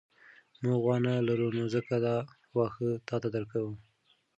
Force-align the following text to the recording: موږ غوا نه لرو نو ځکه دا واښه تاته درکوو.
موږ 0.61 0.77
غوا 0.83 0.97
نه 1.05 1.13
لرو 1.27 1.47
نو 1.57 1.63
ځکه 1.75 1.95
دا 2.05 2.15
واښه 2.55 2.89
تاته 3.07 3.29
درکوو. 3.35 3.73